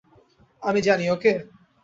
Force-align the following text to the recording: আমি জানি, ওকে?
আমি 0.63 0.79
জানি, 0.81 1.05
ওকে? 1.09 1.33